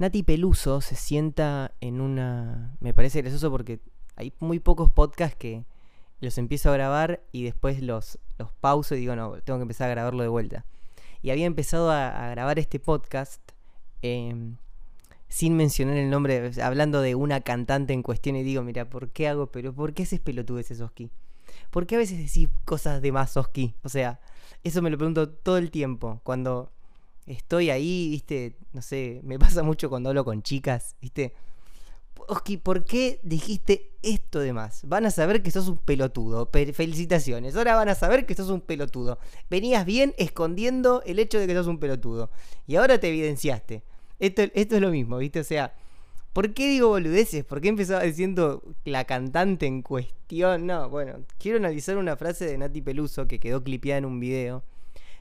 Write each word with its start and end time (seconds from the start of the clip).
Nati 0.00 0.22
Peluso 0.22 0.80
se 0.80 0.96
sienta 0.96 1.72
en 1.82 2.00
una... 2.00 2.74
Me 2.80 2.94
parece 2.94 3.20
gracioso 3.20 3.50
porque 3.50 3.80
hay 4.16 4.32
muy 4.40 4.58
pocos 4.58 4.90
podcasts 4.90 5.36
que 5.36 5.66
los 6.20 6.38
empiezo 6.38 6.70
a 6.70 6.72
grabar 6.72 7.20
y 7.32 7.44
después 7.44 7.82
los, 7.82 8.18
los 8.38 8.50
pauso 8.50 8.94
y 8.94 9.00
digo, 9.00 9.14
no, 9.14 9.32
tengo 9.42 9.58
que 9.58 9.64
empezar 9.64 9.90
a 9.90 9.94
grabarlo 9.94 10.22
de 10.22 10.30
vuelta. 10.30 10.64
Y 11.20 11.28
había 11.28 11.44
empezado 11.44 11.90
a, 11.90 12.30
grabar 12.30 12.58
este 12.58 12.80
podcast 12.80 13.42
em, 14.00 14.56
sin 15.28 15.54
mencionar 15.54 15.98
el 15.98 16.08
nombre, 16.08 16.50
hablando 16.62 17.02
de 17.02 17.14
una 17.14 17.42
cantante 17.42 17.92
en 17.92 18.02
cuestión 18.02 18.36
y 18.36 18.42
digo, 18.42 18.62
mira, 18.62 18.88
¿por 18.88 19.10
qué 19.10 19.28
hago, 19.28 19.48
pero 19.48 19.74
por 19.74 19.92
qué 19.92 20.04
haces 20.04 20.20
pelotudes 20.20 20.80
Oski? 20.80 21.10
¿Por 21.70 21.86
qué 21.86 21.96
a 21.96 21.98
veces 21.98 22.16
decís 22.16 22.48
cosas 22.64 23.02
de 23.02 23.12
más 23.12 23.36
Oski? 23.36 23.74
O 23.82 23.90
sea, 23.90 24.18
eso 24.64 24.80
me 24.80 24.88
lo 24.88 24.96
pregunto 24.96 25.28
todo 25.28 25.58
el 25.58 25.70
tiempo. 25.70 26.22
Cuando 26.24 26.72
estoy 27.30 27.70
ahí, 27.70 28.08
viste, 28.10 28.56
no 28.72 28.82
sé, 28.82 29.20
me 29.24 29.38
pasa 29.38 29.62
mucho 29.62 29.88
cuando 29.88 30.10
hablo 30.10 30.24
con 30.24 30.42
chicas, 30.42 30.96
viste 31.00 31.34
Oski, 32.28 32.58
¿por 32.58 32.84
qué 32.84 33.18
dijiste 33.22 33.90
esto 34.02 34.40
de 34.40 34.52
más? 34.52 34.82
Van 34.86 35.04
a 35.06 35.10
saber 35.10 35.42
que 35.42 35.50
sos 35.50 35.68
un 35.68 35.78
pelotudo. 35.78 36.48
felicitaciones. 36.72 37.56
Ahora 37.56 37.74
van 37.74 37.88
a 37.88 37.94
saber 37.94 38.26
que 38.26 38.34
sos 38.34 38.50
un 38.50 38.60
pelotudo. 38.60 39.18
Venías 39.50 39.84
bien 39.84 40.14
escondiendo 40.16 41.02
el 41.06 41.18
hecho 41.18 41.40
de 41.40 41.46
que 41.46 41.54
sos 41.54 41.66
un 41.66 41.78
pelotudo. 41.78 42.30
Y 42.66 42.76
ahora 42.76 42.98
te 42.98 43.08
evidenciaste. 43.08 43.82
Esto, 44.18 44.42
esto 44.54 44.76
es 44.76 44.80
lo 44.80 44.90
mismo, 44.90 45.18
¿viste? 45.18 45.40
O 45.40 45.44
sea, 45.44 45.74
¿por 46.32 46.52
qué 46.54 46.68
digo 46.68 46.88
boludeces? 46.88 47.44
¿Por 47.44 47.60
qué 47.60 47.68
empezaba 47.68 48.02
diciendo 48.02 48.62
la 48.84 49.04
cantante 49.06 49.66
en 49.66 49.82
cuestión? 49.82 50.66
No, 50.66 50.88
bueno, 50.88 51.24
quiero 51.38 51.58
analizar 51.58 51.96
una 51.96 52.16
frase 52.16 52.46
de 52.46 52.58
Nati 52.58 52.80
Peluso 52.80 53.26
que 53.26 53.40
quedó 53.40 53.64
clipeada 53.64 53.98
en 53.98 54.04
un 54.04 54.20
video. 54.20 54.62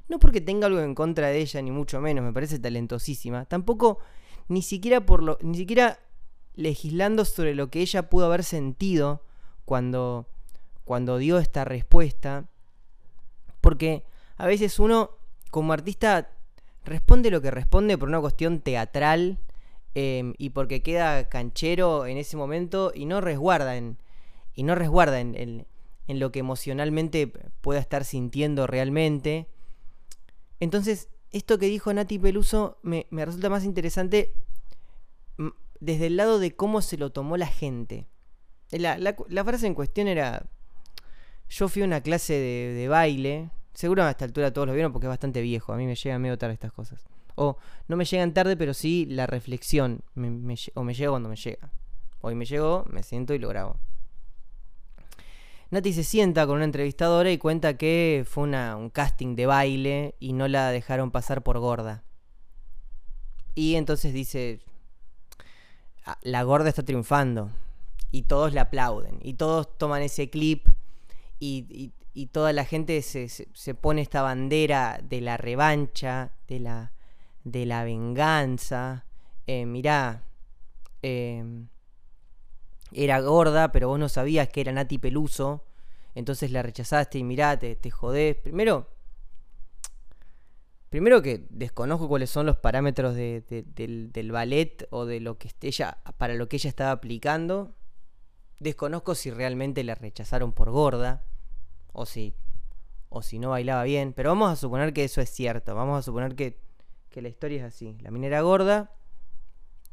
No 0.10 0.18
porque 0.20 0.42
tenga 0.42 0.68
algo 0.68 0.80
en 0.82 0.96
contra 0.96 1.28
de 1.28 1.40
ella, 1.40 1.62
ni 1.62 1.72
mucho 1.72 2.02
menos, 2.02 2.26
me 2.26 2.34
parece 2.34 2.58
talentosísima. 2.60 3.46
Tampoco, 3.46 4.00
ni 4.48 4.64
siquiera 4.64 5.06
por 5.06 5.24
lo. 5.24 5.38
Ni 5.42 5.58
siquiera 5.58 6.00
legislando 6.56 7.24
sobre 7.24 7.56
lo 7.56 7.70
que 7.70 7.80
ella 7.80 8.10
pudo 8.10 8.26
haber 8.26 8.44
sentido 8.44 9.24
cuando, 9.66 10.28
cuando 10.84 11.20
dio 11.20 11.38
esta 11.38 11.64
respuesta. 11.64 12.50
Porque 13.62 14.04
a 14.38 14.48
veces 14.48 14.80
uno, 14.80 15.12
como 15.52 15.74
artista, 15.74 16.32
responde 16.84 17.30
lo 17.30 17.42
que 17.42 17.52
responde 17.52 17.98
por 17.98 18.10
una 18.10 18.20
cuestión 18.20 18.62
teatral 18.62 19.38
em, 19.94 20.34
y 20.40 20.50
porque 20.50 20.82
queda 20.82 21.30
canchero 21.30 22.08
en 22.08 22.18
ese 22.18 22.36
momento 22.36 22.92
y 22.96 23.06
no 23.06 23.22
resguarda 23.22 23.78
en, 23.78 24.00
y 24.56 24.64
no 24.64 24.74
resguarda 24.74 25.20
en, 25.20 25.36
en 26.08 26.20
lo 26.20 26.32
que 26.32 26.40
emocionalmente 26.40 27.28
pueda 27.62 27.80
estar 27.80 28.06
sintiendo 28.06 28.66
realmente. 28.66 29.48
Entonces, 30.60 31.10
esto 31.32 31.58
que 31.58 31.68
dijo 31.68 31.94
Nati 31.94 32.20
Peluso 32.20 32.80
me, 32.82 33.08
me 33.10 33.26
resulta 33.26 33.50
más 33.50 33.64
interesante 33.64 34.34
desde 35.80 36.08
el 36.08 36.18
lado 36.18 36.40
de 36.40 36.56
cómo 36.56 36.82
se 36.82 36.98
lo 36.98 37.12
tomó 37.12 37.38
la 37.38 37.48
gente. 37.48 38.08
La, 38.72 39.44
frase 39.44 39.68
en 39.68 39.74
cuestión 39.74 40.08
era, 40.08 40.46
yo 41.50 41.68
fui 41.70 41.82
a 41.82 41.86
una 41.86 42.02
clase 42.02 42.34
de, 42.34 42.88
baile, 42.88 43.50
seguro 43.74 44.04
a 44.04 44.12
esta 44.12 44.26
altura 44.26 44.54
todos 44.54 44.68
lo 44.68 44.74
vieron 44.74 44.92
porque 44.92 45.08
es 45.08 45.10
bastante 45.10 45.42
viejo, 45.42 45.74
a 45.74 45.78
mí 45.78 45.86
me 45.86 45.96
llegan 45.96 46.22
medio 46.22 46.38
tarde 46.38 46.54
estas 46.54 46.72
cosas. 46.72 47.06
O 47.36 47.58
no 47.88 47.96
me 47.96 48.06
llegan 48.06 48.34
tarde, 48.34 48.58
pero 48.58 48.74
sí 48.74 49.06
la 49.10 49.26
reflexión, 49.26 50.02
o 50.76 50.84
me 50.84 50.94
llega 50.94 51.10
cuando 51.10 51.30
me 51.30 51.36
llega. 51.36 51.72
Hoy 52.22 52.36
me 52.36 52.46
llegó, 52.46 52.86
me 52.90 53.02
siento 53.02 53.34
y 53.34 53.40
lo 53.40 53.48
grabo. 53.48 53.80
Nati 55.72 55.94
se 55.94 56.04
sienta 56.04 56.48
con 56.48 56.58
una 56.58 56.66
entrevistadora 56.66 57.32
y 57.32 57.38
cuenta 57.38 57.78
que 57.78 58.26
fue 58.28 58.44
un 58.44 58.90
casting 58.90 59.36
de 59.36 59.46
baile 59.46 60.16
y 60.20 60.34
no 60.34 60.48
la 60.48 60.72
dejaron 60.72 61.12
pasar 61.12 61.44
por 61.44 61.60
gorda. 61.60 62.04
Y 63.56 63.76
entonces 63.76 64.14
dice, 64.14 64.62
Ah, 66.10 66.18
la 66.24 66.42
gorda 66.42 66.70
está 66.70 66.82
triunfando. 66.82 67.52
Y 68.10 68.24
todos 68.24 68.52
le 68.52 68.60
aplauden. 68.60 69.20
Y 69.22 69.36
todos 69.36 69.78
toman 69.78 70.02
ese 70.02 70.30
clip. 70.32 70.68
Y, 71.40 71.94
toda 72.32 72.52
la 72.52 72.66
gente 72.66 73.02
se, 73.04 73.76
pone 73.76 74.02
esta 74.02 74.24
bandera 74.24 75.00
de 75.04 75.22
la 75.22 75.38
revancha, 75.38 76.32
de 76.48 76.60
la, 76.60 76.92
de 77.44 77.68
la 77.68 77.84
venganza. 77.84 79.06
Eh, 79.46 79.68
mirá, 79.68 80.24
em, 81.04 81.68
era 82.92 83.20
gorda, 83.22 83.72
pero 83.72 83.88
vos 83.88 84.00
no 84.00 84.10
sabías 84.10 84.50
que 84.50 84.62
era 84.62 84.72
Nati 84.72 84.98
Peluso. 84.98 85.66
Entonces 86.16 86.52
la 86.52 86.64
rechazaste 86.64 87.18
y 87.18 87.24
mirá, 87.24 87.58
te, 87.58 87.76
te 87.76 87.92
jodés. 87.92 88.36
Primero, 88.36 88.88
Primero 90.90 91.22
que 91.22 91.46
desconozco 91.52 92.08
cuáles 92.08 92.32
son 92.32 92.48
los 92.48 92.58
parámetros 92.58 93.14
del, 93.16 94.30
ballet 94.32 94.88
o 94.90 95.06
de 95.06 95.20
lo 95.20 95.38
que 95.38 95.52
ella, 95.62 96.00
para 96.18 96.34
lo 96.34 96.50
que 96.50 96.56
ella 96.56 96.70
estaba 96.70 96.92
aplicando. 96.92 97.76
Desconozco 98.60 99.14
si 99.14 99.30
realmente 99.30 99.84
la 99.84 99.94
rechazaron 99.94 100.52
por 100.52 100.72
gorda 100.72 101.24
o 101.94 102.08
si, 102.08 102.34
o 103.10 103.22
si 103.22 103.38
no 103.38 103.52
bailaba 103.52 103.84
bien. 103.84 104.14
Pero 104.14 104.32
vamos 104.32 104.52
a 104.52 104.56
suponer 104.56 104.92
que 104.92 105.04
eso 105.04 105.22
es 105.22 105.30
cierto. 105.30 105.76
Vamos 105.76 106.00
a 106.00 106.02
suponer 106.02 106.36
que, 106.36 106.60
que 107.12 107.22
la 107.22 107.30
historia 107.30 107.60
es 107.60 107.66
así. 107.66 107.96
La 108.02 108.10
minera 108.10 108.42
gorda, 108.42 108.92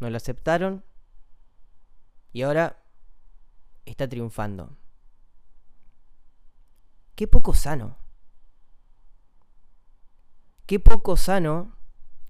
no 0.01 0.09
la 0.09 0.17
aceptaron 0.17 0.83
y 2.33 2.43
ahora 2.43 2.83
está 3.87 4.09
triunfando. 4.09 4.77
Qué 7.15 7.27
poco 7.27 7.55
sano 7.55 7.97
qué 10.67 10.81
poco 10.81 11.17
sano 11.17 11.73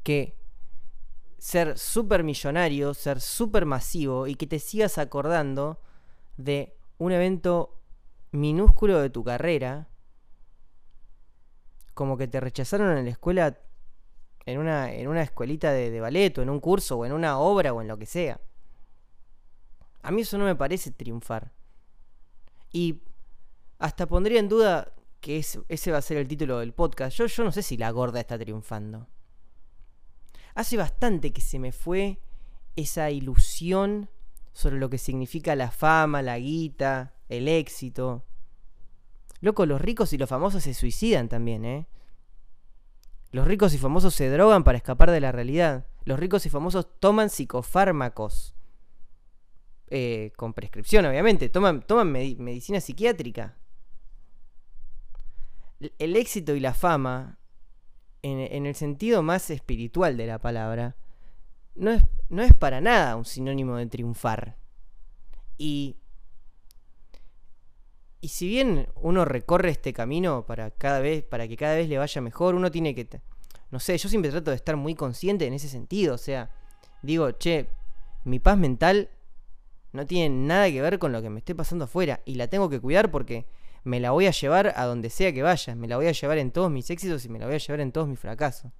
que 0.02 0.36
ser 1.38 1.78
súper 1.78 2.22
millonario, 2.22 2.94
ser 2.94 3.20
súper 3.20 3.66
masivo 3.66 4.26
y 4.26 4.34
que 4.34 4.46
te 4.46 4.58
sigas 4.58 4.98
acordando 4.98 5.80
de 6.36 6.76
un 6.98 7.12
evento 7.12 7.80
minúsculo 8.30 9.00
de 9.00 9.10
tu 9.10 9.24
carrera, 9.24 9.88
como 11.94 12.16
que 12.18 12.28
te 12.28 12.40
rechazaron 12.40 12.96
en 12.96 13.06
la 13.06 13.10
escuela, 13.10 13.58
en 14.44 14.58
una, 14.58 14.92
en 14.92 15.08
una 15.08 15.22
escuelita 15.22 15.72
de, 15.72 15.90
de 15.90 16.00
ballet 16.00 16.36
o 16.38 16.42
en 16.42 16.50
un 16.50 16.60
curso 16.60 16.98
o 16.98 17.06
en 17.06 17.12
una 17.12 17.38
obra 17.38 17.72
o 17.72 17.80
en 17.80 17.88
lo 17.88 17.96
que 17.96 18.06
sea. 18.06 18.40
A 20.06 20.12
mí 20.12 20.22
eso 20.22 20.38
no 20.38 20.44
me 20.44 20.54
parece 20.54 20.92
triunfar. 20.92 21.52
Y 22.70 23.02
hasta 23.80 24.06
pondría 24.06 24.38
en 24.38 24.48
duda 24.48 24.92
que 25.20 25.38
ese 25.38 25.90
va 25.90 25.98
a 25.98 26.02
ser 26.02 26.18
el 26.18 26.28
título 26.28 26.60
del 26.60 26.72
podcast. 26.72 27.16
Yo, 27.16 27.26
yo 27.26 27.42
no 27.42 27.50
sé 27.50 27.60
si 27.64 27.76
la 27.76 27.90
gorda 27.90 28.20
está 28.20 28.38
triunfando. 28.38 29.08
Hace 30.54 30.76
bastante 30.76 31.32
que 31.32 31.40
se 31.40 31.58
me 31.58 31.72
fue 31.72 32.20
esa 32.76 33.10
ilusión 33.10 34.08
sobre 34.52 34.78
lo 34.78 34.88
que 34.88 34.98
significa 34.98 35.56
la 35.56 35.72
fama, 35.72 36.22
la 36.22 36.38
guita, 36.38 37.16
el 37.28 37.48
éxito. 37.48 38.24
Loco, 39.40 39.66
los 39.66 39.80
ricos 39.80 40.12
y 40.12 40.18
los 40.18 40.28
famosos 40.28 40.62
se 40.62 40.74
suicidan 40.74 41.28
también, 41.28 41.64
¿eh? 41.64 41.88
Los 43.32 43.48
ricos 43.48 43.74
y 43.74 43.78
famosos 43.78 44.14
se 44.14 44.30
drogan 44.30 44.62
para 44.62 44.78
escapar 44.78 45.10
de 45.10 45.20
la 45.20 45.32
realidad. 45.32 45.88
Los 46.04 46.20
ricos 46.20 46.46
y 46.46 46.48
famosos 46.48 46.86
toman 47.00 47.28
psicofármacos. 47.28 48.55
Eh, 49.88 50.32
con 50.36 50.52
prescripción, 50.52 51.06
obviamente. 51.06 51.48
Toman, 51.48 51.82
toman 51.82 52.10
medicina 52.10 52.80
psiquiátrica 52.80 53.56
el 55.98 56.16
éxito 56.16 56.54
y 56.54 56.60
la 56.60 56.74
fama, 56.74 57.38
en, 58.22 58.66
el 58.66 58.74
sentido 58.74 59.22
más 59.22 59.50
espiritual 59.50 60.16
de 60.16 60.26
la 60.26 60.38
palabra, 60.38 60.96
no 61.74 61.92
es, 61.92 62.04
no 62.28 62.42
es 62.42 62.54
para 62.54 62.80
nada 62.80 63.14
un 63.16 63.24
sinónimo 63.24 63.76
de 63.76 63.86
triunfar. 63.86 64.56
Y, 65.58 65.96
y 68.20 68.28
si 68.28 68.48
bien 68.48 68.88
uno 68.96 69.24
recorre 69.24 69.70
este 69.70 69.92
camino 69.92 70.44
para, 70.44 70.70
cada 70.70 71.00
vez, 71.00 71.22
para 71.22 71.46
que 71.46 71.56
cada 71.56 71.76
vez 71.76 71.88
le 71.88 71.98
vaya 71.98 72.20
mejor, 72.20 72.54
uno 72.54 72.70
tiene 72.70 72.94
que... 72.94 73.08
No 73.70 73.78
sé, 73.78 73.96
yo 73.98 74.08
siempre 74.08 74.30
trato 74.30 74.50
de 74.50 74.56
estar 74.56 74.76
muy 74.76 74.94
consciente 74.94 75.46
en 75.46 75.52
ese 75.52 75.68
sentido. 75.68 76.14
O 76.14 76.18
sea, 76.18 76.50
digo, 77.02 77.32
che, 77.32 77.68
mi 78.24 78.38
paz 78.38 78.56
mental 78.56 79.10
no 79.96 80.06
tiene 80.06 80.34
nada 80.46 80.70
que 80.70 80.80
ver 80.80 80.98
con 80.98 81.12
lo 81.12 81.20
que 81.20 81.30
me 81.30 81.38
esté 81.38 81.54
pasando 81.54 81.86
afuera. 81.86 82.20
Y 82.24 82.36
la 82.36 82.48
tengo 82.48 82.68
que 82.68 82.80
cuidar 82.80 83.10
porque 83.10 83.46
me 83.86 84.00
la 84.00 84.10
voy 84.10 84.26
a 84.26 84.32
llevar 84.32 84.74
a 84.76 84.84
donde 84.84 85.10
sea 85.10 85.32
que 85.32 85.42
vaya, 85.42 85.74
me 85.76 85.86
la 85.86 85.96
voy 85.96 86.08
a 86.08 86.12
llevar 86.12 86.38
en 86.38 86.50
todos 86.50 86.70
mis 86.70 86.90
éxitos 86.90 87.24
y 87.24 87.28
me 87.28 87.38
la 87.38 87.46
voy 87.46 87.54
a 87.54 87.58
llevar 87.58 87.80
en 87.80 87.92
todos 87.92 88.08
mis 88.08 88.18
fracasos. 88.18 88.72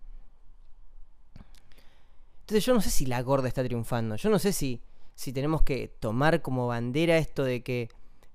Entonces 2.41 2.65
yo 2.65 2.75
no 2.75 2.81
sé 2.81 2.91
si 2.91 3.07
la 3.07 3.23
gorda 3.23 3.49
está 3.49 3.63
triunfando, 3.65 4.17
yo 4.17 4.31
no 4.31 4.39
sé 4.39 4.53
si, 4.53 4.81
si 5.15 5.33
tenemos 5.33 5.63
que 5.63 5.89
tomar 6.01 6.43
como 6.43 6.67
bandera 6.67 7.19
esto 7.19 7.45
de 7.45 7.63
que, 7.63 7.89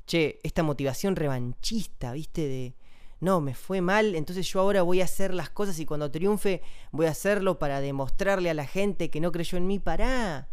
che, 0.06 0.40
esta 0.44 0.64
motivación 0.64 1.18
revanchista, 1.18 2.14
viste, 2.14 2.48
de, 2.48 2.74
no, 3.20 3.42
me 3.42 3.54
fue 3.54 3.82
mal, 3.82 4.16
entonces 4.16 4.48
yo 4.48 4.62
ahora 4.62 4.82
voy 4.82 5.02
a 5.02 5.06
hacer 5.06 5.34
las 5.34 5.50
cosas 5.50 5.78
y 5.80 5.86
cuando 5.86 6.10
triunfe 6.10 6.62
voy 6.92 7.06
a 7.06 7.12
hacerlo 7.12 7.60
para 7.60 7.82
demostrarle 7.82 8.50
a 8.50 8.54
la 8.54 8.66
gente 8.66 9.10
que 9.10 9.20
no 9.20 9.34
creyó 9.34 9.58
en 9.58 9.68
mí, 9.68 9.78
pará 9.78 10.48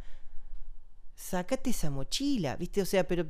sacate 1.18 1.70
esa 1.70 1.90
mochila, 1.90 2.54
¿viste? 2.54 2.80
O 2.80 2.86
sea, 2.86 3.06
pero 3.06 3.26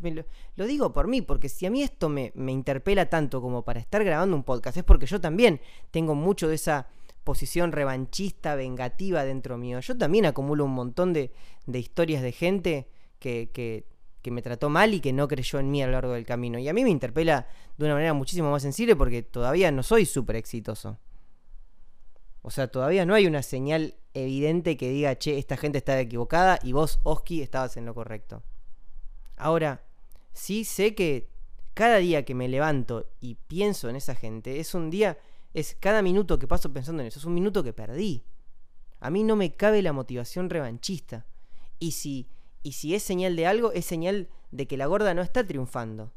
lo, 0.56 0.66
digo 0.66 0.92
por 0.92 1.08
mí, 1.08 1.22
porque 1.22 1.48
si 1.48 1.64
a 1.64 1.70
mí 1.70 1.82
esto 1.82 2.10
me, 2.10 2.32
me, 2.34 2.52
interpela 2.52 3.06
tanto 3.08 3.40
como 3.40 3.64
para 3.64 3.80
estar 3.80 4.04
grabando 4.04 4.36
un 4.36 4.44
podcast, 4.44 4.76
es 4.76 4.84
porque 4.84 5.06
yo 5.06 5.22
también 5.22 5.60
tengo 5.90 6.14
mucho 6.14 6.48
de 6.48 6.56
esa 6.56 6.86
posición 7.24 7.72
revanchista, 7.72 8.56
vengativa 8.56 9.24
dentro 9.24 9.56
mío. 9.56 9.80
Yo 9.80 9.96
también 9.96 10.26
acumulo 10.26 10.66
un 10.66 10.72
montón 10.72 11.14
de, 11.14 11.32
de 11.66 11.78
historias 11.78 12.22
de 12.22 12.32
gente 12.32 12.88
que, 13.18 13.50
que, 13.54 13.86
que, 14.20 14.30
me 14.30 14.42
trató 14.42 14.68
mal 14.68 14.92
y 14.92 15.00
que 15.00 15.14
no 15.14 15.26
creyó 15.26 15.58
en 15.58 15.70
mí 15.70 15.82
a 15.82 15.86
lo 15.86 15.92
largo 15.92 16.12
del 16.12 16.26
camino. 16.26 16.58
Y 16.58 16.68
a 16.68 16.74
mí 16.74 16.84
me 16.84 16.90
interpela 16.90 17.46
de 17.78 17.86
una 17.86 17.94
manera 17.94 18.12
muchísimo 18.12 18.50
más 18.50 18.60
sensible 18.60 18.96
porque 18.96 19.22
todavía 19.22 19.72
no 19.72 19.82
soy 19.82 20.04
súper 20.04 20.36
exitoso. 20.36 20.98
O 22.42 22.50
sea, 22.50 22.68
todavía 22.68 23.04
no 23.04 23.14
hay 23.14 23.26
una 23.26 23.42
señal 23.42 23.96
evidente 24.14 24.76
que 24.76 24.90
diga, 24.90 25.18
che, 25.18 25.38
esta 25.38 25.56
gente 25.56 25.78
está 25.78 25.98
equivocada 26.00 26.58
y 26.62 26.72
vos, 26.72 27.00
Oski, 27.02 27.42
estabas 27.42 27.76
en 27.76 27.86
lo 27.86 27.94
correcto. 27.94 28.42
Ahora, 29.36 29.84
sí 30.32 30.64
sé 30.64 30.94
que 30.94 31.28
cada 31.74 31.98
día 31.98 32.24
que 32.24 32.34
me 32.34 32.48
levanto 32.48 33.06
y 33.20 33.34
pienso 33.34 33.88
en 33.88 33.96
esa 33.96 34.14
gente, 34.14 34.60
es 34.60 34.74
un 34.74 34.90
día 34.90 35.18
es 35.54 35.76
cada 35.78 36.02
minuto 36.02 36.38
que 36.38 36.46
paso 36.46 36.72
pensando 36.72 37.02
en 37.02 37.08
eso, 37.08 37.18
es 37.18 37.24
un 37.24 37.34
minuto 37.34 37.62
que 37.62 37.72
perdí. 37.72 38.24
A 39.00 39.10
mí 39.10 39.22
no 39.22 39.36
me 39.36 39.54
cabe 39.54 39.82
la 39.82 39.92
motivación 39.92 40.50
revanchista. 40.50 41.26
Y 41.78 41.92
si, 41.92 42.28
y 42.62 42.72
si 42.72 42.94
es 42.94 43.02
señal 43.02 43.36
de 43.36 43.46
algo, 43.46 43.72
es 43.72 43.84
señal 43.84 44.28
de 44.50 44.66
que 44.66 44.76
la 44.76 44.86
gorda 44.86 45.14
no 45.14 45.22
está 45.22 45.46
triunfando. 45.46 46.12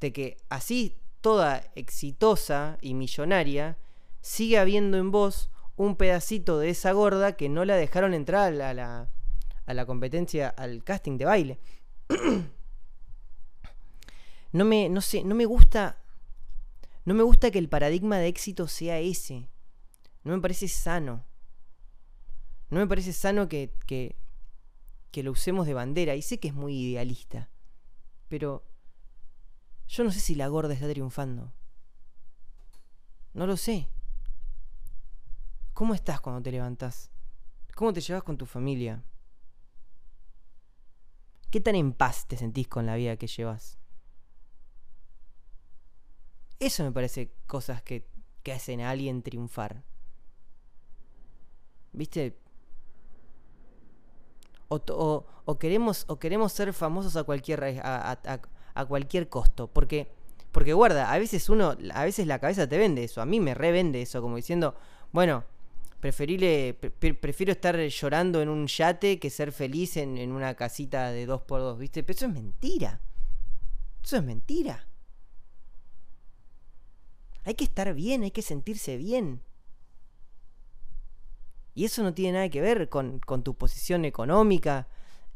De 0.00 0.12
que 0.12 0.36
así 0.48 0.96
toda 1.20 1.64
exitosa 1.74 2.78
y 2.80 2.94
millonaria, 2.94 3.78
sigue 4.24 4.58
habiendo 4.58 4.96
en 4.96 5.10
vos 5.10 5.50
un 5.76 5.96
pedacito 5.96 6.58
de 6.58 6.70
esa 6.70 6.92
gorda 6.92 7.36
que 7.36 7.48
no 7.48 7.64
la 7.64 7.76
dejaron 7.76 8.14
entrar 8.14 8.60
a 8.60 8.74
la, 8.74 9.10
a 9.66 9.74
la 9.74 9.86
competencia, 9.86 10.48
al 10.48 10.82
casting 10.82 11.18
de 11.18 11.24
baile. 11.26 11.58
no 14.52 14.64
me, 14.64 14.88
no 14.88 15.00
sé, 15.00 15.24
no 15.24 15.34
me 15.34 15.44
gusta 15.44 15.98
no 17.04 17.12
me 17.12 17.22
gusta 17.22 17.50
que 17.50 17.58
el 17.58 17.68
paradigma 17.68 18.18
de 18.18 18.28
éxito 18.28 18.66
sea 18.66 18.98
ese. 18.98 19.46
No 20.22 20.34
me 20.34 20.40
parece 20.40 20.68
sano. 20.68 21.26
No 22.70 22.80
me 22.80 22.86
parece 22.86 23.12
sano 23.12 23.46
que, 23.46 23.74
que, 23.86 24.16
que 25.10 25.22
lo 25.22 25.32
usemos 25.32 25.66
de 25.66 25.74
bandera. 25.74 26.14
Y 26.14 26.22
sé 26.22 26.40
que 26.40 26.48
es 26.48 26.54
muy 26.54 26.74
idealista. 26.74 27.50
Pero 28.28 28.64
yo 29.86 30.02
no 30.02 30.10
sé 30.10 30.20
si 30.20 30.34
la 30.34 30.48
gorda 30.48 30.72
está 30.72 30.88
triunfando. 30.88 31.52
No 33.34 33.46
lo 33.46 33.58
sé. 33.58 33.90
¿Cómo 35.74 35.92
estás 35.92 36.20
cuando 36.20 36.40
te 36.40 36.52
levantas? 36.52 37.10
¿Cómo 37.74 37.92
te 37.92 38.00
llevas 38.00 38.22
con 38.22 38.38
tu 38.38 38.46
familia? 38.46 39.02
¿Qué 41.50 41.60
tan 41.60 41.74
en 41.74 41.92
paz 41.92 42.26
te 42.28 42.36
sentís 42.36 42.68
con 42.68 42.86
la 42.86 42.94
vida 42.94 43.16
que 43.16 43.26
llevas? 43.26 43.76
Eso 46.60 46.84
me 46.84 46.92
parece 46.92 47.32
cosas 47.48 47.82
que, 47.82 48.08
hacen 48.54 48.82
a 48.82 48.90
alguien 48.90 49.22
triunfar. 49.22 49.82
¿Viste? 51.92 52.38
O, 54.68 55.58
queremos, 55.58 56.04
o 56.08 56.18
queremos 56.18 56.52
ser 56.52 56.72
famosos 56.72 57.16
a 57.16 57.24
cualquier, 57.24 57.80
a, 57.82 58.86
cualquier 58.86 59.28
costo. 59.28 59.66
Porque, 59.68 60.12
porque 60.52 60.72
guarda, 60.72 61.12
a 61.12 61.18
veces 61.18 61.48
uno, 61.48 61.76
a 61.92 62.04
veces 62.04 62.28
la 62.28 62.38
cabeza 62.38 62.68
te 62.68 62.78
vende 62.78 63.02
eso. 63.02 63.20
A 63.20 63.26
mí 63.26 63.40
me 63.40 63.54
revende 63.54 64.02
eso, 64.02 64.22
como 64.22 64.36
diciendo, 64.36 64.76
bueno, 65.10 65.44
prefiero 66.12 67.52
estar 67.52 67.78
llorando 67.78 68.42
en 68.42 68.48
un 68.48 68.66
yate 68.66 69.18
que 69.18 69.30
ser 69.30 69.52
feliz 69.52 69.96
en, 69.96 70.18
en 70.18 70.32
una 70.32 70.54
casita 70.54 71.10
de 71.10 71.26
dos 71.26 71.42
por 71.42 71.60
dos, 71.60 71.78
¿viste? 71.78 72.02
Pero 72.02 72.16
eso 72.16 72.26
es 72.26 72.32
mentira. 72.32 73.00
Eso 74.02 74.16
es 74.16 74.22
mentira. 74.24 74.86
Hay 77.44 77.54
que 77.54 77.64
estar 77.64 77.92
bien, 77.94 78.22
hay 78.22 78.30
que 78.30 78.42
sentirse 78.42 78.96
bien. 78.96 79.42
Y 81.74 81.84
eso 81.84 82.02
no 82.02 82.14
tiene 82.14 82.32
nada 82.34 82.48
que 82.48 82.60
ver 82.60 82.88
con, 82.88 83.20
tu 83.42 83.54
posición 83.54 84.04
económica. 84.04 84.88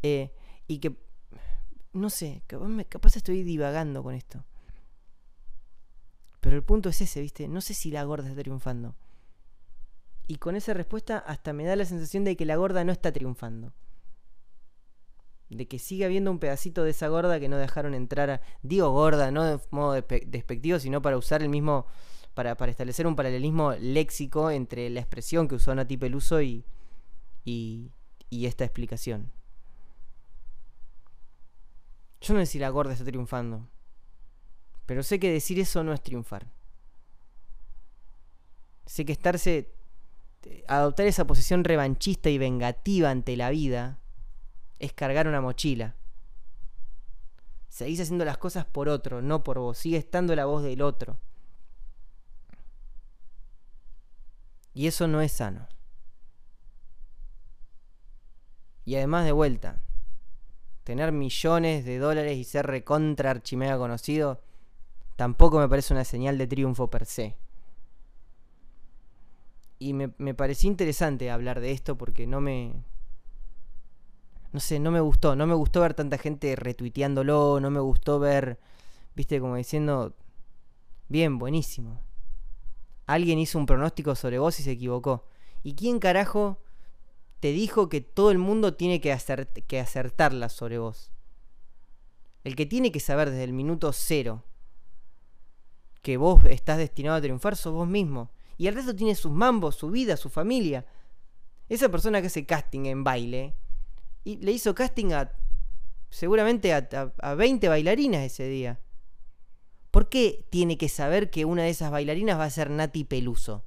Eh, 0.02 0.32
y 0.66 0.78
que, 0.78 0.96
no 1.92 2.10
sé, 2.10 2.42
capaz 2.46 3.16
estoy 3.16 3.42
divagando 3.42 4.02
con 4.02 4.14
esto. 4.14 4.44
Pero 6.40 6.56
el 6.56 6.62
punto 6.62 6.88
es 6.88 7.00
ese, 7.00 7.20
¿viste? 7.20 7.48
No 7.48 7.60
sé 7.60 7.74
si 7.74 7.90
la 7.90 8.04
gorda 8.04 8.28
está 8.28 8.42
triunfando. 8.42 8.94
Y 10.28 10.36
con 10.36 10.54
esa 10.56 10.74
respuesta 10.74 11.18
hasta 11.18 11.54
me 11.54 11.64
da 11.64 11.74
la 11.74 11.86
sensación 11.86 12.22
de 12.22 12.36
que 12.36 12.44
la 12.44 12.56
gorda 12.56 12.84
no 12.84 12.92
está 12.92 13.10
triunfando. 13.10 13.72
De 15.48 15.66
que 15.66 15.78
sigue 15.78 16.04
habiendo 16.04 16.30
un 16.30 16.38
pedacito 16.38 16.84
de 16.84 16.90
esa 16.90 17.08
gorda 17.08 17.40
que 17.40 17.48
no 17.48 17.56
dejaron 17.56 17.94
entrar 17.94 18.28
a... 18.28 18.42
Digo 18.62 18.90
gorda, 18.90 19.30
no 19.30 19.42
de 19.42 19.58
modo 19.70 19.94
despectivo, 19.94 20.78
sino 20.78 21.00
para 21.02 21.16
usar 21.16 21.42
el 21.42 21.48
mismo... 21.48 21.86
Para, 22.34 22.52
establecer 22.52 23.06
un 23.06 23.16
paralelismo 23.16 23.72
léxico 23.72 24.50
entre 24.50 24.90
la 24.90 25.00
expresión 25.00 25.48
que 25.48 25.56
usó 25.56 25.74
Nati 25.74 25.96
Peluso 25.96 26.40
y, 26.40 26.64
y, 27.44 27.90
y 28.30 28.46
esta 28.46 28.64
explicación. 28.64 29.32
Yo 32.20 32.34
no 32.34 32.40
sé 32.40 32.46
si 32.46 32.58
la 32.58 32.68
gorda 32.68 32.92
está 32.92 33.04
triunfando. 33.04 33.66
Pero 34.86 35.02
sé 35.02 35.18
que 35.18 35.32
decir 35.32 35.58
eso 35.58 35.82
no 35.82 35.92
es 35.92 36.02
triunfar. 36.02 36.46
Sé 38.86 39.04
que 39.04 39.12
estarse. 39.12 39.77
Adoptar 40.66 41.06
esa 41.06 41.26
posición 41.26 41.64
revanchista 41.64 42.30
y 42.30 42.38
vengativa 42.38 43.10
ante 43.10 43.36
la 43.36 43.50
vida 43.50 43.98
es 44.78 44.92
cargar 44.92 45.26
una 45.28 45.40
mochila. 45.40 45.96
Seguís 47.68 48.00
haciendo 48.00 48.24
las 48.24 48.38
cosas 48.38 48.64
por 48.64 48.88
otro, 48.88 49.22
no 49.22 49.44
por 49.44 49.58
vos. 49.58 49.78
Sigue 49.78 49.98
estando 49.98 50.34
la 50.34 50.46
voz 50.46 50.62
del 50.62 50.82
otro. 50.82 51.20
Y 54.74 54.86
eso 54.86 55.08
no 55.08 55.20
es 55.20 55.32
sano. 55.32 55.68
Y 58.84 58.96
además 58.96 59.24
de 59.24 59.32
vuelta, 59.32 59.82
tener 60.84 61.12
millones 61.12 61.84
de 61.84 61.98
dólares 61.98 62.38
y 62.38 62.44
ser 62.44 62.66
recontra 62.66 63.30
archimega 63.30 63.76
conocido 63.76 64.40
tampoco 65.16 65.58
me 65.58 65.68
parece 65.68 65.92
una 65.92 66.04
señal 66.04 66.38
de 66.38 66.46
triunfo 66.46 66.88
per 66.88 67.04
se. 67.04 67.36
Y 69.78 69.92
me, 69.92 70.12
me 70.18 70.34
pareció 70.34 70.68
interesante 70.68 71.30
hablar 71.30 71.60
de 71.60 71.72
esto 71.72 71.96
porque 71.96 72.26
no 72.26 72.40
me, 72.40 72.74
no 74.52 74.60
sé, 74.60 74.78
no 74.80 74.90
me 74.90 75.00
gustó. 75.00 75.36
No 75.36 75.46
me 75.46 75.54
gustó 75.54 75.80
ver 75.80 75.94
tanta 75.94 76.18
gente 76.18 76.56
retuiteándolo. 76.56 77.60
No 77.60 77.70
me 77.70 77.80
gustó 77.80 78.18
ver, 78.18 78.58
viste, 79.14 79.40
como 79.40 79.56
diciendo, 79.56 80.14
bien, 81.08 81.38
buenísimo. 81.38 82.00
Alguien 83.06 83.38
hizo 83.38 83.58
un 83.58 83.66
pronóstico 83.66 84.14
sobre 84.14 84.38
vos 84.38 84.58
y 84.60 84.62
se 84.62 84.72
equivocó. 84.72 85.24
¿Y 85.62 85.74
quién 85.74 85.98
carajo 85.98 86.58
te 87.40 87.52
dijo 87.52 87.88
que 87.88 88.00
todo 88.00 88.30
el 88.30 88.38
mundo 88.38 88.74
tiene 88.74 89.00
que, 89.00 89.12
hacer, 89.12 89.48
que 89.48 89.80
acertarla 89.80 90.48
sobre 90.48 90.78
vos? 90.78 91.12
El 92.44 92.56
que 92.56 92.66
tiene 92.66 92.92
que 92.92 93.00
saber 93.00 93.30
desde 93.30 93.44
el 93.44 93.52
minuto 93.52 93.92
cero 93.92 94.44
que 96.00 96.16
vos 96.16 96.44
estás 96.44 96.78
destinado 96.78 97.16
a 97.16 97.20
triunfar 97.20 97.56
sos 97.56 97.74
vos 97.74 97.88
mismo. 97.88 98.30
Y 98.58 98.66
el 98.66 98.74
resto 98.74 98.94
tiene 98.94 99.14
sus 99.14 99.32
mambos, 99.32 99.76
su 99.76 99.88
vida, 99.88 100.16
su 100.16 100.28
familia. 100.28 100.84
Esa 101.68 101.88
persona 101.88 102.20
que 102.20 102.26
hace 102.26 102.44
casting 102.44 102.86
en 102.86 103.04
baile 103.04 103.54
y 104.24 104.36
le 104.38 104.52
hizo 104.52 104.74
casting 104.74 105.12
a 105.12 105.32
seguramente 106.10 106.74
a, 106.74 107.34
20 107.34 107.68
bailarinas 107.68 108.22
ese 108.22 108.48
día. 108.48 108.80
¿Por 109.92 110.08
qué 110.08 110.46
tiene 110.50 110.76
que 110.76 110.88
saber 110.88 111.30
que 111.30 111.44
una 111.44 111.62
de 111.62 111.70
esas 111.70 111.90
bailarinas 111.90 112.38
va 112.38 112.44
a 112.44 112.50
ser 112.50 112.68
Nati 112.68 113.04
Peluso? 113.04 113.64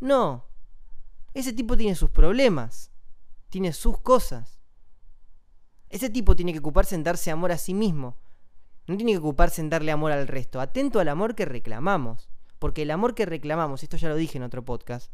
No. 0.00 0.46
Ese 1.32 1.52
tipo 1.52 1.76
tiene 1.76 1.94
sus 1.94 2.10
problemas. 2.10 2.90
Tiene 3.50 3.72
sus 3.72 4.00
cosas. 4.00 4.58
Ese 5.88 6.10
tipo 6.10 6.34
tiene 6.34 6.52
que 6.52 6.58
ocuparse 6.58 6.94
en 6.96 7.04
darse 7.04 7.30
amor 7.30 7.52
a 7.52 7.58
sí 7.58 7.72
mismo. 7.72 8.18
No 8.88 8.96
tiene 8.96 9.12
que 9.12 9.18
ocuparse 9.18 9.60
en 9.60 9.70
darle 9.70 9.92
amor 9.92 10.10
al 10.10 10.26
resto. 10.26 10.60
Atento 10.60 10.98
al 10.98 11.08
amor 11.08 11.34
que 11.34 11.44
reclamamos. 11.44 12.31
Porque 12.62 12.82
el 12.82 12.92
amor 12.92 13.16
que 13.16 13.26
reclamamos, 13.26 13.82
esto 13.82 13.96
ya 13.96 14.08
lo 14.08 14.14
dije 14.14 14.38
en 14.38 14.44
otro 14.44 14.64
podcast, 14.64 15.10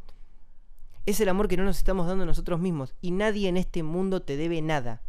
es 1.07 1.19
el 1.19 1.31
amor 1.31 1.49
que 1.49 1.57
no 1.57 1.65
nos 1.65 1.79
estamos 1.79 2.07
dando 2.07 2.27
nosotros 2.27 2.61
mismos. 2.61 2.95
Y 3.01 3.11
nadie 3.11 3.49
en 3.49 3.57
este 3.57 3.83
mundo 3.83 4.21
te 4.21 4.37
debe 4.37 4.61
nada. 4.61 5.03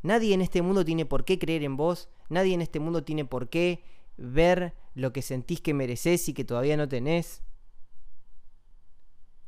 Nadie 0.00 0.32
en 0.32 0.40
este 0.40 0.62
mundo 0.62 0.86
tiene 0.86 1.04
por 1.04 1.26
qué 1.26 1.38
creer 1.38 1.64
en 1.64 1.76
vos. 1.76 2.08
Nadie 2.30 2.54
en 2.54 2.62
este 2.62 2.80
mundo 2.80 3.04
tiene 3.04 3.26
por 3.26 3.50
qué 3.50 3.84
ver 4.16 4.72
lo 4.94 5.12
que 5.12 5.20
sentís 5.20 5.60
que 5.60 5.74
mereces 5.74 6.30
y 6.30 6.32
que 6.32 6.46
todavía 6.46 6.78
no 6.78 6.88
tenés. 6.88 7.42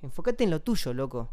Enfócate 0.02 0.44
en 0.44 0.50
lo 0.50 0.60
tuyo, 0.60 0.92
loco. 0.92 1.30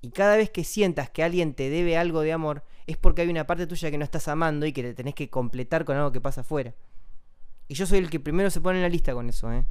Y 0.00 0.12
cada 0.12 0.38
vez 0.38 0.48
que 0.48 0.64
sientas 0.64 1.10
que 1.10 1.22
alguien 1.22 1.52
te 1.52 1.68
debe 1.68 1.98
algo 1.98 2.22
de 2.22 2.32
amor, 2.32 2.64
es 2.86 2.96
porque 2.96 3.20
hay 3.20 3.28
una 3.28 3.46
parte 3.46 3.66
tuya 3.66 3.90
que 3.90 3.98
no 3.98 4.04
estás 4.04 4.28
amando 4.28 4.64
y 4.64 4.72
que 4.72 4.82
te 4.82 4.94
tenés 4.94 5.14
que 5.14 5.28
completar 5.28 5.84
con 5.84 5.98
algo 5.98 6.10
que 6.10 6.22
pasa 6.22 6.40
afuera. 6.40 6.74
Y 7.72 7.74
yo 7.74 7.86
soy 7.86 8.00
el 8.00 8.10
que 8.10 8.20
primero 8.20 8.50
se 8.50 8.60
pone 8.60 8.76
en 8.76 8.82
la 8.82 8.90
lista 8.90 9.14
con 9.14 9.30
eso, 9.30 9.50
¿eh? 9.50 9.64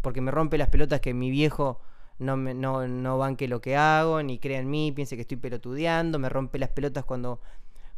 Porque 0.00 0.22
me 0.22 0.30
rompe 0.30 0.56
las 0.56 0.68
pelotas 0.68 1.00
que 1.00 1.12
mi 1.12 1.30
viejo 1.30 1.82
no, 2.18 2.34
me, 2.38 2.54
no, 2.54 2.88
no 2.88 3.18
banque 3.18 3.46
lo 3.46 3.60
que 3.60 3.76
hago, 3.76 4.22
ni 4.22 4.38
crea 4.38 4.58
en 4.58 4.70
mí, 4.70 4.90
piense 4.90 5.16
que 5.16 5.20
estoy 5.20 5.36
pelotudeando, 5.36 6.18
me 6.18 6.30
rompe 6.30 6.58
las 6.58 6.70
pelotas 6.70 7.04
cuando, 7.04 7.42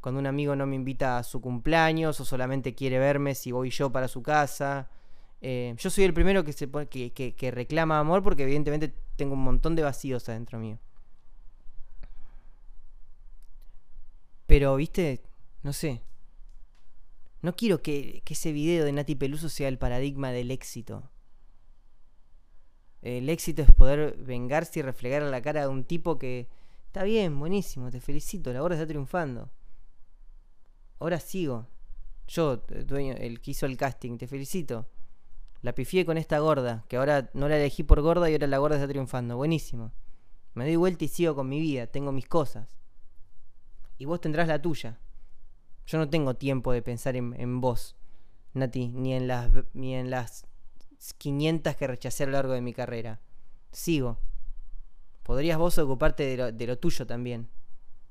cuando 0.00 0.18
un 0.18 0.26
amigo 0.26 0.56
no 0.56 0.66
me 0.66 0.74
invita 0.74 1.18
a 1.18 1.22
su 1.22 1.40
cumpleaños 1.40 2.18
o 2.18 2.24
solamente 2.24 2.74
quiere 2.74 2.98
verme 2.98 3.36
si 3.36 3.52
voy 3.52 3.70
yo 3.70 3.92
para 3.92 4.08
su 4.08 4.24
casa. 4.24 4.88
Eh, 5.40 5.76
yo 5.78 5.88
soy 5.88 6.02
el 6.02 6.14
primero 6.14 6.42
que, 6.42 6.52
se 6.52 6.68
que, 6.90 7.12
que, 7.12 7.36
que 7.36 7.50
reclama 7.52 8.00
amor 8.00 8.24
porque 8.24 8.42
evidentemente 8.42 8.92
tengo 9.14 9.34
un 9.34 9.44
montón 9.44 9.76
de 9.76 9.84
vacíos 9.84 10.28
adentro 10.28 10.58
mío. 10.58 10.80
Pero, 14.48 14.74
viste, 14.74 15.22
no 15.62 15.72
sé. 15.72 16.02
No 17.44 17.54
quiero 17.54 17.82
que, 17.82 18.22
ese 18.24 18.52
video 18.52 18.86
de 18.86 18.92
Nati 18.92 19.16
Peluso 19.16 19.50
sea 19.50 19.68
el 19.68 19.76
paradigma 19.76 20.30
del 20.32 20.50
éxito. 20.50 21.10
El 23.02 23.28
éxito 23.28 23.60
es 23.60 23.70
poder 23.70 24.16
vengarse 24.16 24.78
y 24.78 24.82
reflejar 24.82 25.24
la 25.24 25.42
cara 25.42 25.60
de 25.60 25.68
un 25.68 25.84
tipo 25.84 26.18
que 26.18 26.48
está 26.86 27.02
bien, 27.02 27.38
buenísimo, 27.38 27.90
te 27.90 28.00
felicito, 28.00 28.50
la 28.50 28.62
gorda 28.62 28.76
está 28.76 28.86
triunfando. 28.86 29.50
Ahora 30.98 31.20
sigo. 31.20 31.68
Yo, 32.28 32.56
dueño, 32.56 33.12
el 33.18 33.42
que 33.42 33.50
hizo 33.50 33.66
el 33.66 33.76
casting, 33.76 34.16
te 34.16 34.26
felicito. 34.26 34.88
La 35.60 35.74
pifié 35.74 36.06
con 36.06 36.16
esta 36.16 36.38
gorda, 36.38 36.86
que 36.88 36.96
ahora 36.96 37.28
no 37.34 37.46
la 37.50 37.58
elegí 37.58 37.82
por 37.82 38.00
gorda 38.00 38.30
y 38.30 38.32
ahora 38.32 38.46
la 38.46 38.56
gorda 38.56 38.76
está 38.76 38.88
triunfando. 38.88 39.36
Buenísimo. 39.36 39.92
Me 40.54 40.64
doy 40.64 40.76
vuelta 40.76 41.04
y 41.04 41.08
sigo 41.08 41.34
con 41.34 41.50
mi 41.50 41.60
vida, 41.60 41.88
tengo 41.88 42.10
mis 42.10 42.26
cosas. 42.26 42.74
Y 43.98 44.06
vos 44.06 44.22
tendrás 44.22 44.48
la 44.48 44.62
tuya. 44.62 44.98
Yo 45.86 45.98
no 45.98 46.08
tengo 46.08 46.34
tiempo 46.34 46.72
de 46.72 46.82
pensar 46.82 47.16
en, 47.16 47.34
en 47.38 47.60
vos, 47.60 47.96
Nati, 48.54 48.88
ni 48.88 49.14
en 49.14 49.28
las 49.28 49.50
ni 49.74 49.94
en 49.94 50.10
las 50.10 50.46
500 51.18 51.76
que 51.76 51.86
rechacé 51.86 52.24
a 52.24 52.26
lo 52.26 52.32
largo 52.32 52.52
de 52.52 52.60
mi 52.60 52.72
carrera. 52.72 53.20
Sigo. 53.72 54.18
Podrías 55.22 55.58
vos 55.58 55.76
ocuparte 55.78 56.24
de 56.24 56.36
lo, 56.36 56.52
de 56.52 56.66
lo 56.66 56.78
tuyo 56.78 57.06
también. 57.06 57.48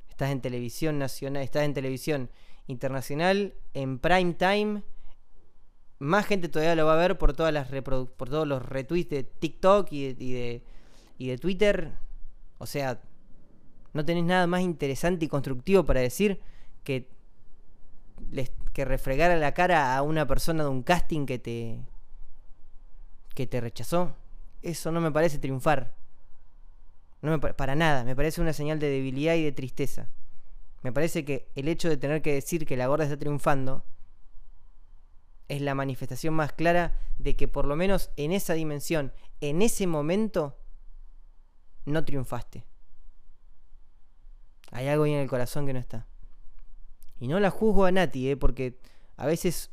Estás 0.09 0.31
en 0.31 0.41
televisión 0.41 0.99
nacional, 0.99 1.43
estás 1.43 1.63
en 1.63 1.73
televisión 1.73 2.29
internacional, 2.67 3.55
en 3.73 3.99
prime 3.99 4.33
time. 4.33 4.83
Más 5.99 6.25
gente 6.25 6.49
todavía 6.49 6.75
lo 6.75 6.85
va 6.85 6.93
a 6.93 6.97
ver 6.97 7.17
por 7.17 7.33
todas 7.33 7.53
las 7.53 7.67
por 7.67 8.29
todos 8.29 8.47
los 8.47 8.63
retweets 8.63 9.09
de 9.09 9.23
TikTok 9.23 9.91
y 9.91 10.13
de, 10.13 10.23
y 10.23 10.33
de, 10.33 10.63
y 11.17 11.27
de 11.29 11.37
Twitter. 11.37 11.91
O 12.57 12.65
sea, 12.65 13.01
no 13.93 14.03
tenés 14.05 14.23
nada 14.23 14.47
más 14.47 14.61
interesante 14.61 15.25
y 15.25 15.27
constructivo 15.27 15.85
para 15.85 16.01
decir 16.01 16.39
que, 16.83 17.12
les, 18.31 18.51
que 18.73 18.85
refregar 18.85 19.31
a 19.31 19.37
la 19.37 19.53
cara 19.53 19.95
a 19.95 20.01
una 20.01 20.27
persona 20.27 20.63
de 20.63 20.69
un 20.69 20.83
casting 20.83 21.25
que 21.25 21.39
te 21.39 21.79
que 23.35 23.47
te 23.47 23.61
rechazó. 23.61 24.15
Eso 24.61 24.91
no 24.91 25.01
me 25.01 25.11
parece 25.11 25.39
triunfar. 25.39 25.95
No 27.21 27.31
me, 27.31 27.39
para 27.39 27.75
nada, 27.75 28.03
me 28.03 28.15
parece 28.15 28.41
una 28.41 28.53
señal 28.53 28.79
de 28.79 28.89
debilidad 28.89 29.35
y 29.35 29.43
de 29.43 29.51
tristeza. 29.51 30.09
Me 30.81 30.91
parece 30.91 31.25
que 31.25 31.49
el 31.55 31.67
hecho 31.67 31.89
de 31.89 31.97
tener 31.97 32.21
que 32.21 32.33
decir 32.33 32.65
que 32.65 32.77
la 32.77 32.87
gorda 32.87 33.05
está 33.05 33.17
triunfando 33.17 33.85
es 35.47 35.61
la 35.61 35.75
manifestación 35.75 36.33
más 36.33 36.53
clara 36.53 36.99
de 37.17 37.35
que 37.35 37.47
por 37.47 37.65
lo 37.65 37.75
menos 37.75 38.11
en 38.17 38.31
esa 38.31 38.53
dimensión, 38.53 39.13
en 39.41 39.61
ese 39.61 39.87
momento, 39.87 40.57
no 41.85 42.03
triunfaste. 42.03 42.65
Hay 44.71 44.87
algo 44.87 45.03
ahí 45.03 45.13
en 45.13 45.19
el 45.19 45.29
corazón 45.29 45.65
que 45.65 45.73
no 45.73 45.79
está. 45.79 46.07
Y 47.23 47.29
no 47.29 47.39
la 47.39 47.51
juzgo 47.51 47.85
a 47.85 47.91
Nati, 47.93 48.31
¿eh? 48.31 48.35
porque 48.35 48.77
a 49.15 49.25
veces 49.25 49.71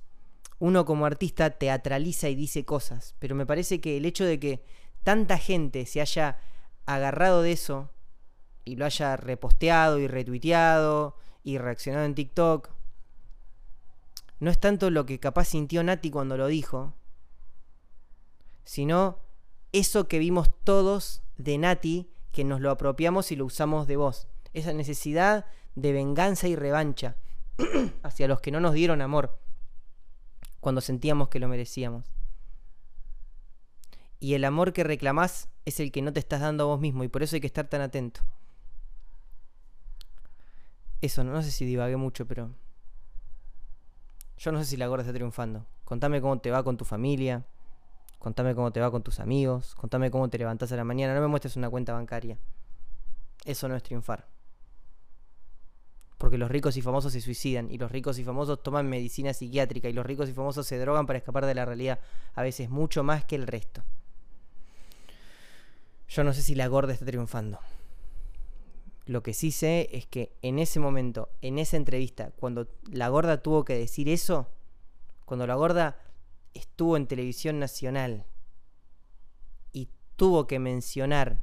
uno 0.61 0.85
como 0.85 1.05
artista 1.05 1.51
teatraliza 1.51 2.29
y 2.29 2.37
dice 2.37 2.65
cosas, 2.65 3.17
pero 3.19 3.35
me 3.35 3.45
parece 3.45 3.81
que 3.81 3.97
el 3.97 4.05
hecho 4.05 4.25
de 4.25 4.39
que 4.39 4.63
tanta 5.03 5.37
gente 5.37 5.85
se 5.85 6.01
haya 6.01 6.39
agarrado 6.87 7.43
de 7.43 7.51
eso 7.51 7.91
y 8.65 8.77
lo 8.77 8.85
haya 8.85 9.17
reposteado 9.17 9.99
y 9.99 10.07
retuiteado 10.07 11.17
y 11.43 11.59
reaccionado 11.59 12.05
en 12.05 12.15
TikTok, 12.15 12.71
no 14.39 14.49
es 14.49 14.61
tanto 14.61 14.89
lo 14.91 15.05
que 15.05 15.19
capaz 15.19 15.47
sintió 15.47 15.83
Nati 15.83 16.09
cuando 16.13 16.37
lo 16.37 16.47
dijo, 16.47 16.95
sino 18.63 19.19
eso 19.73 20.07
que 20.07 20.21
vimos 20.21 20.53
todos 20.63 21.25
de 21.37 21.59
Nati 21.59 22.13
que 22.31 22.45
nos 22.45 22.61
lo 22.61 22.71
apropiamos 22.71 23.33
y 23.33 23.35
lo 23.35 23.45
usamos 23.45 23.89
de 23.89 23.97
voz. 23.97 24.29
Esa 24.53 24.73
necesidad 24.73 25.47
de 25.75 25.93
venganza 25.93 26.47
y 26.47 26.55
revancha 26.55 27.17
hacia 28.03 28.29
los 28.29 28.41
que 28.41 28.51
no 28.51 28.61
nos 28.61 28.75
dieron 28.75 29.03
amor 29.03 29.39
cuando 30.61 30.81
sentíamos 30.81 31.29
que 31.29 31.41
lo 31.41 31.49
merecíamos. 31.49 32.11
Y 34.19 34.35
el 34.35 34.45
amor 34.45 34.73
que 34.73 34.85
reclamás 34.85 35.49
es 35.65 35.81
el 35.81 35.91
que 35.91 36.03
no 36.03 36.13
te 36.13 36.21
estás 36.21 36.41
dando 36.41 36.65
a 36.65 36.67
vos 36.67 36.81
mismo 36.81 37.05
y 37.05 37.09
por 37.09 37.23
eso 37.23 37.37
hay 37.37 37.41
que 37.41 37.47
estar 37.47 37.69
tan 37.69 37.81
atento. 37.81 38.21
Eso, 41.01 41.25
no, 41.25 41.43
sé 41.43 41.51
si 41.51 41.65
divagué 41.65 41.97
mucho, 41.97 42.27
pero... 42.27 42.55
Yo 44.37 44.53
no 44.53 44.59
sé 44.59 44.67
si 44.67 44.77
la 44.77 44.87
gorda 44.87 45.03
está 45.03 45.15
triunfando. 45.15 45.67
Contame 45.85 46.21
cómo 46.21 46.39
te 46.39 46.51
va 46.51 46.63
con 46.63 46.77
tu 46.77 46.85
familia. 46.85 47.45
Contame 48.19 48.55
cómo 48.55 48.71
te 48.71 48.81
va 48.81 48.91
con 48.91 49.03
tus 49.03 49.21
amigos. 49.21 49.75
Contame 49.75 50.11
cómo 50.11 50.29
te 50.29 50.39
levantás 50.39 50.73
a 50.73 50.77
la 50.77 50.85
mañana. 50.85 51.15
No 51.15 51.23
me 51.23 51.27
muestres 51.27 51.57
una 51.57 51.71
cuenta 51.71 51.95
bancaria. 51.95 52.39
Eso 53.45 53.69
no 53.69 53.77
es 53.77 53.83
triunfar. 53.83 54.27
Porque 56.21 56.37
los 56.37 56.51
ricos 56.51 56.77
y 56.77 56.83
famosos 56.83 57.15
se 57.15 57.23
suicidan. 57.23 57.71
Y 57.71 57.79
los 57.79 57.91
ricos 57.91 58.19
y 58.19 58.25
famosos 58.25 58.63
toman 58.63 58.87
medicina 58.91 59.33
psiquiátrica. 59.33 59.89
Y 59.89 59.95
los 59.95 60.05
ricos 60.05 60.29
y 60.29 60.35
famosos 60.35 60.67
se 60.67 60.77
drogan 60.77 61.07
para 61.07 61.19
escapar 61.19 61.47
de 61.47 61.55
la 61.55 61.65
realidad. 61.65 61.99
A 62.35 62.43
veces 62.43 62.69
mucho 62.69 63.03
más 63.03 63.25
que 63.25 63.37
el 63.37 63.47
resto. 63.47 63.83
Yo 66.11 66.23
no 66.23 66.35
sé 66.35 66.43
si 66.43 66.55
la 66.55 66.67
gorda 66.67 66.93
está 66.93 67.07
triunfando. 67.07 67.59
Lo 69.07 69.23
que 69.23 69.33
sí 69.33 69.51
sé 69.51 69.89
es 69.93 70.05
que 70.05 70.37
en 70.43 70.59
ese 70.59 70.79
momento, 70.79 71.31
en 71.41 71.59
esa 71.59 71.79
entrevista, 71.79 72.33
cuando 72.39 72.69
la 72.93 73.09
gorda 73.09 73.43
tuvo 73.43 73.65
que 73.65 73.79
decir 73.79 74.07
eso, 74.11 74.47
cuando 75.25 75.47
la 75.47 75.55
gorda 75.55 75.97
estuvo 76.53 76.99
en 76.99 77.07
televisión 77.07 77.59
nacional 77.59 78.27
y 79.73 79.89
tuvo 80.17 80.47
que 80.47 80.59
mencionar, 80.59 81.41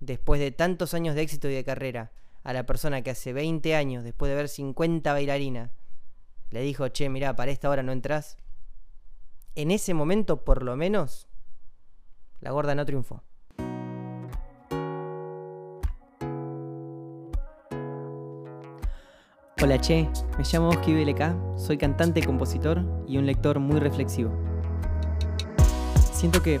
después 0.00 0.38
de 0.38 0.50
tantos 0.50 0.92
años 0.92 1.14
de 1.14 1.22
éxito 1.22 1.48
y 1.48 1.54
de 1.54 1.64
carrera, 1.64 2.12
a 2.46 2.52
la 2.52 2.64
persona 2.64 3.02
que 3.02 3.10
hace 3.10 3.32
20 3.32 3.74
años, 3.74 4.04
después 4.04 4.30
de 4.30 4.36
ver 4.36 4.48
50 4.48 5.12
bailarinas, 5.12 5.72
le 6.50 6.60
dijo, 6.60 6.86
che, 6.90 7.08
mirá, 7.08 7.34
para 7.34 7.50
esta 7.50 7.68
hora 7.68 7.82
no 7.82 7.90
entras. 7.90 8.36
En 9.56 9.72
ese 9.72 9.94
momento, 9.94 10.44
por 10.44 10.62
lo 10.62 10.76
menos, 10.76 11.26
la 12.38 12.52
gorda 12.52 12.76
no 12.76 12.86
triunfó. 12.86 13.24
Hola 19.60 19.80
Che, 19.80 20.08
me 20.38 20.44
llamo 20.44 20.68
Oski 20.68 20.94
BLK, 20.94 21.58
soy 21.58 21.76
cantante, 21.76 22.22
compositor 22.22 22.84
y 23.08 23.18
un 23.18 23.26
lector 23.26 23.58
muy 23.58 23.80
reflexivo. 23.80 24.30
Siento 26.12 26.40
que 26.40 26.60